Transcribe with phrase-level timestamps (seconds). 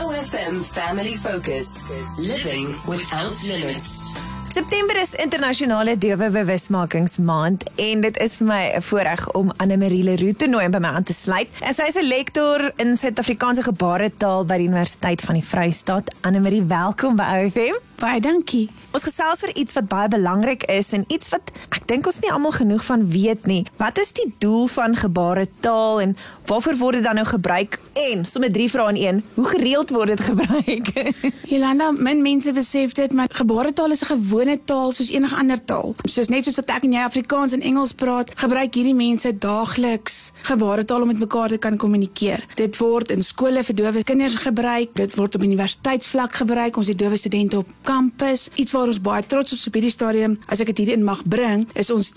[0.00, 1.90] OFM Family Focus.
[2.18, 4.29] Living without limits.
[4.50, 10.02] September is internasionale dowe bewusmakingsmaand en dit is vir my 'n voorreg om Anne Marie
[10.02, 11.48] Leroux te nooi by my aan te sluit.
[11.60, 16.14] En sy is 'n lektor in Suid-Afrikaanse gebaretaal by die Universiteit van die Vrystaat.
[16.20, 17.78] Anne Marie, welkom by OFM.
[18.00, 18.70] Baie dankie.
[18.90, 22.32] Ons gesels oor iets wat baie belangrik is en iets wat ek dink ons nie
[22.32, 23.66] almal genoeg van weet nie.
[23.76, 27.78] Wat is die doel van gebaretaal en waarvoor word dit dan nou gebruik?
[28.10, 29.22] En sommer drie vrae in een.
[29.34, 30.90] Hoe gereeld word dit gebruik?
[31.52, 35.92] Jolanda, min mense besef dit, maar gebaretaal is 'n gewone taal soos enige ander taal.
[36.08, 41.04] Soos net soos ek en jy Afrikaans en Engels praat, gebruik hierdie mense daagliks gebaretaal
[41.04, 42.46] om met mekaar te kan kommunikeer.
[42.56, 46.78] Dit word in skole vir dowe kinders gebruik, dit word op universiteitsvlak gebruik.
[46.80, 48.46] Ons het dowe studente op kampus.
[48.56, 51.66] Iets waar ons baie trots is op hierdie stadium, as ek dit hierin mag bring,
[51.74, 52.14] is ons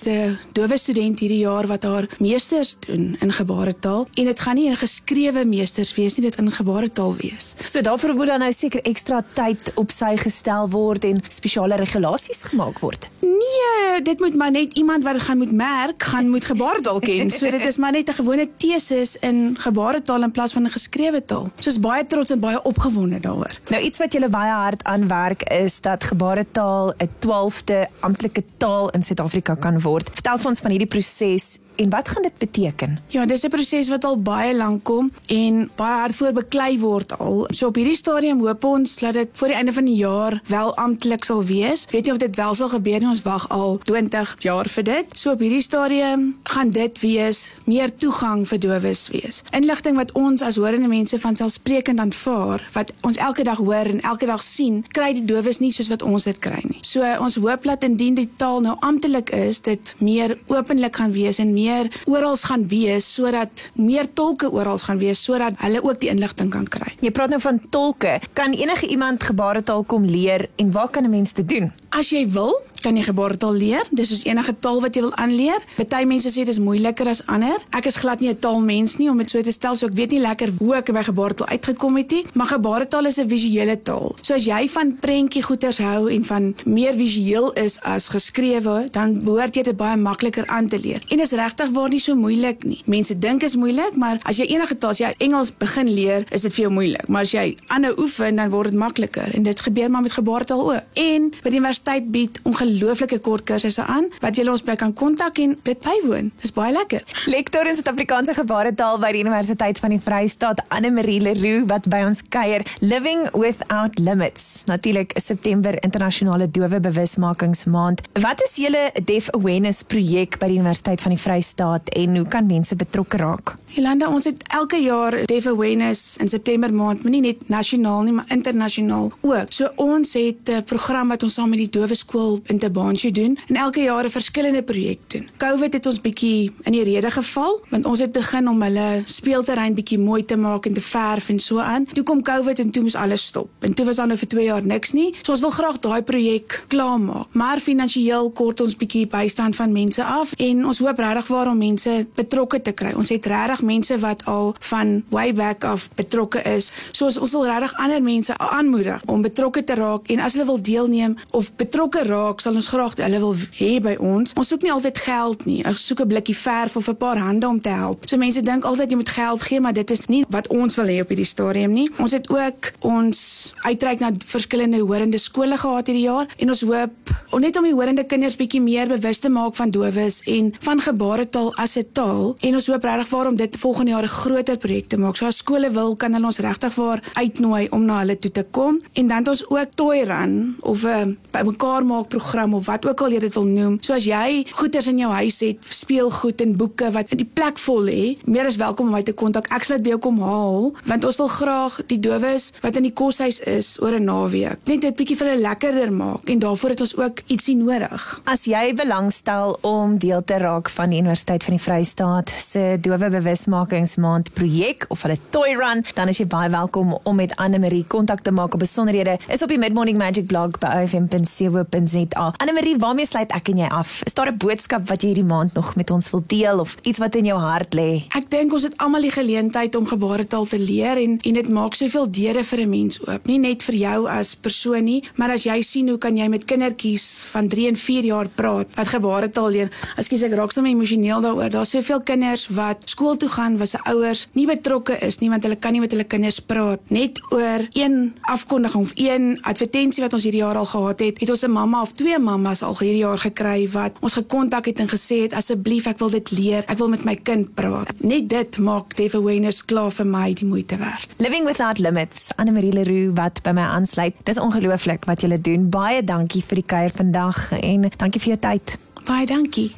[0.55, 4.79] dowe student hierdie jaar wat haar meesters doen in gebaretaal en dit gaan nie 'n
[4.79, 7.55] geskrewe meesters wees nie, dit gaan gebaretaal wees.
[7.65, 12.12] So daarvoor moet dan nou seker ekstra tyd op sy gestel word en spesiale regulasies
[12.21, 13.09] gemaak word.
[13.19, 17.29] Nee, dit moet maar net iemand wat dit gaan moet merk, gaan moet gebaretaal ken.
[17.31, 21.25] So dit is maar net 'n gewone teses in gebaretaal in plaas van 'n geskrewe
[21.25, 21.51] taal.
[21.59, 23.59] So is baie trots en baie opgewonde daaroor.
[23.69, 28.89] Nou iets wat julle baie hard aan werk is dat gebaretaal 'n 12de amptelike taal
[28.89, 30.09] in Suid-Afrika kan word.
[30.13, 32.99] Vertel vir ons van hierdie proses en wat gaan dit beteken?
[33.07, 37.17] Ja, dis 'n proses wat al baie lank kom en baie hard voor beklei word
[37.17, 37.47] al.
[37.49, 40.75] So op hierdie stadium hoop ons dat dit voor die einde van die jaar wel
[40.75, 41.85] amptelik sal wees.
[41.91, 45.05] Weet nie of dit wel sal gebeur nie, ons wag al 20 jaar vir dit.
[45.17, 49.43] So op hierdie stadium gaan dit wees meer toegang vir dowes wees.
[49.51, 54.01] Inligting wat ons as horende mense van selfsprekend aanvaar, wat ons elke dag hoor en
[54.01, 56.81] elke dag sien, kry die dowes nie soos wat ons dit kry nie.
[56.81, 61.39] So ons hoop dat indien die taal nou amptelik is, dit meer openlik gaan wees
[61.39, 66.01] en meer meer oral gaan wees sodat meer tolke oral gaan wees sodat hulle ook
[66.03, 66.91] die inligting kan kry.
[67.03, 68.19] Jy praat nou van tolke.
[68.37, 71.71] Kan enige iemand gebaretaal kom leer en waar kan 'n mens dit doen?
[71.89, 72.53] As jy wil,
[72.83, 73.87] kan jy gebaretaal leer.
[73.95, 75.63] Dis soos enige taal wat jy wil aanleer.
[75.77, 77.55] Party mense sê dis moeiliker as ander.
[77.71, 80.11] Ek is glad nie 'n taalmens nie om dit so te stel, so ek weet
[80.11, 84.15] nie lekker hoe ek by gebaretaal uitgekom het nie, maar gebaretaal is 'n visuele taal.
[84.21, 89.23] So as jy van prentjie goeters hou en van meer visueel is as geskrewe, dan
[89.23, 91.01] behoort jy dit baie makliker aan te leer.
[91.09, 92.81] En is regtig waar nie so moeilik nie.
[92.85, 96.41] Mense dink is moeilik, maar as jy enige taal, as jy Engels begin leer, is
[96.41, 99.59] dit vir jou moeilik, maar as jy aanhou oefen, dan word dit makliker en dit
[99.59, 100.83] gebeur maar met gebaretaal ook.
[100.93, 102.39] En by die universiteit bied
[102.73, 106.31] ongelooflike kort kursusse aan wat jy ons by kan kontak en dit bywoon.
[106.41, 107.03] Dis baie lekker.
[107.29, 112.03] Lektor in Suid-Afrikaanse gebaretaal by die Universiteit van die Vrystaat, Anne Marie Leroux wat by
[112.07, 114.63] ons kuier, Living Without Limits.
[114.69, 118.05] Natuurlik is September internasionale dowe bewusmakingsmaand.
[118.23, 122.49] Wat is julle Deaf Awareness projek by die Universiteit van die Vrystaat en hoe kan
[122.49, 123.57] mense betrokke raak?
[123.73, 128.29] Jolanda, ons het elke jaar Deaf Awareness in September maand, nie net nasionaal nie, maar
[128.29, 129.49] internasionaal ook.
[129.49, 133.37] So ons het 'n program wat ons saam met die Dowe Skool in Tabanchi doen
[133.47, 135.27] en elke jaar 'n verskillende projek doen.
[135.37, 139.73] COVID het ons bietjie in die rede geval, want ons het begin om hulle speelterrein
[139.73, 141.85] bietjie mooi te maak en te verf en so aan.
[141.85, 143.49] Toe kom COVID en toe moes alles stop.
[143.59, 145.15] En toe was daar nou vir 2 jaar niks nie.
[145.21, 150.03] So ons wil graag daai projek klaarmaak, maar finansiëel kort ons bietjie bystand van mense
[150.03, 152.93] af en ons hoop regtig waar om mense betrokke te kry.
[152.93, 156.71] Ons het regtig mense wat al van way back af betrokke is.
[156.91, 160.61] So ons wil regtig ander mense aanmoedig om betrokke te raak en as hulle wil
[160.61, 164.33] deelneem of betrokke raak, sal ons graag hulle wil hê by ons.
[164.39, 165.59] Ons soek nie altyd geld nie.
[165.65, 168.07] Ons soek 'n blikkie verf of 'n paar hande om te help.
[168.07, 170.85] So mense dink altyd jy moet geld gee, maar dit is nie wat ons wil
[170.85, 171.89] hê op hierdie stadium nie.
[171.99, 176.91] Ons het ook ons uitreik na verskillende horende skole gehad hierdie jaar en ons hoop
[177.29, 180.81] om net om die horende kinders bietjie meer bewus te maak van dowes en van
[180.81, 184.87] gebaretaal as 'n taal en ons hoop regtig waarom dit volgende jaar 'n groter projek
[184.87, 185.15] te maak.
[185.15, 188.45] So as skole wil, kan hulle ons regtig waar uitnooi om na hulle toe te
[188.51, 192.85] kom en dan het ons ook toy run of 'n bymekaar maak program of wat
[192.85, 193.77] ook al jy dit wil noem.
[193.81, 197.57] So as jy goeders in jou huis het, speelgoed en boeke wat in die plek
[197.57, 199.47] vol lê, meer as welkom om my te kontak.
[199.47, 202.83] Ek sal dit by jou kom haal want ons wil graag die dowes wat in
[202.83, 206.73] die koshuis is oor 'n naweek net dit bietjie vir hulle lekkerder maak en daarvoor
[206.73, 208.05] het ons ook ietsie nodig.
[208.29, 213.09] As jy belangstel om deel te raak van die Universiteit van die Vrystaat se dowe
[213.43, 217.83] bewusmakingsmaand projek of hulle toy run, dan is jy baie welkom om met Anne Marie
[217.87, 222.27] kontak te maak op besonderhede is op die Mid Morning Magic blog by ofm.co.za.
[222.37, 224.01] Anne Marie, waarmee sluit ek en jy af?
[224.07, 226.99] Is daar 'n boodskap wat jy hierdie maand nog met ons wil deel of iets
[226.99, 228.05] wat in jou hart lê?
[228.15, 231.73] Ek dink ons het almal die geleentheid om gebaretaal te leer en en dit maak
[231.73, 233.27] soveel deure vir 'n mens oop.
[233.27, 236.45] Nie net vir jou as persoon nie, maar as jy sien hoe kan jy met
[236.45, 239.69] kindertjies van 3 en 4 jaar praat wat gebaretaal leer.
[239.97, 241.49] Ekskuus ek raak sommer emosioneel daaroor.
[241.49, 245.43] Daar's soveel kinders wat skool toe gaan waar se ouers nie betrokke is nie want
[245.45, 246.81] hulle kan nie met hulle kinders praat.
[246.93, 251.29] Net oor een afkondiging of een advertensie wat ons hierdie jaar al gehad het het
[251.29, 254.87] ons 'n mamma of twee mammas al hierdie jaar gekry wat ons gekontak het en
[254.87, 256.63] gesê het asseblief ek wil dit leer.
[256.67, 257.93] Ek wil met my kind praat.
[258.01, 261.07] Net dit maak deaf awareness klaar vir my die moeite werd.
[261.17, 262.31] Living Without Limits.
[262.35, 264.13] Anne Marie Leroux wat by my aansluit.
[264.23, 265.69] Dis ongelooflik wat julle doen.
[265.69, 268.77] Baie dankie vir die kuier vandag en dankie vir jou tyd.
[269.05, 269.71] Baie dankie.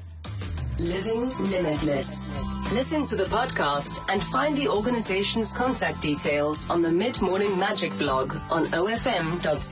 [0.78, 2.55] Living Limitless.
[2.74, 7.98] Listen to the podcast and find the organization's contact details on the Mid Morning Magic
[7.98, 9.66] blog on ofm.co.za.